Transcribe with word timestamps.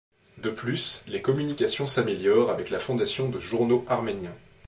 De 0.39 0.49
plus, 0.49 1.03
les 1.05 1.21
communications 1.21 1.85
s'améliorent 1.85 2.49
avec 2.49 2.71
la 2.71 2.79
fondation 2.79 3.29
de 3.29 3.37
journaux 3.39 3.85
arméniens. 3.87 4.35